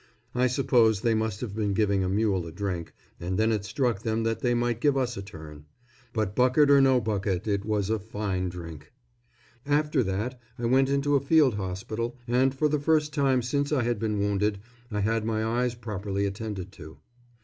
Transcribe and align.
I 0.33 0.47
suppose 0.47 1.01
they 1.01 1.13
must 1.13 1.41
have 1.41 1.55
been 1.55 1.75
giving 1.75 2.03
a 2.03 2.09
mule 2.09 2.47
a 2.47 2.51
drink, 2.51 2.91
and 3.19 3.37
then 3.37 3.51
it 3.51 3.63
struck 3.65 4.01
them 4.01 4.23
that 4.23 4.39
they 4.39 4.55
might 4.55 4.81
give 4.81 4.97
us 4.97 5.15
a 5.15 5.21
turn. 5.21 5.65
But 6.11 6.35
bucket 6.35 6.71
or 6.71 6.81
no 6.81 6.99
bucket 6.99 7.47
it 7.47 7.65
was 7.65 7.91
a 7.91 7.99
fine 7.99 8.49
drink. 8.49 8.91
After 9.63 10.01
that 10.01 10.41
I 10.57 10.65
went 10.65 10.89
into 10.89 11.13
a 11.15 11.21
field 11.21 11.53
hospital, 11.53 12.17
and 12.27 12.51
for 12.55 12.67
the 12.67 12.79
first 12.79 13.13
time 13.13 13.43
since 13.43 13.71
I 13.71 13.83
had 13.83 13.99
been 13.99 14.17
wounded 14.17 14.57
I 14.91 15.01
had 15.01 15.23
my 15.23 15.45
eyes 15.45 15.75
properly 15.75 16.25
attended 16.25 16.71
to. 16.71 16.97